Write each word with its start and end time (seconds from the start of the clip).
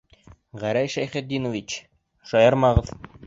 Гәрәй 0.63 0.89
Шәйхетдинович, 0.93 1.77
шаярмағыҙ. 2.31 2.93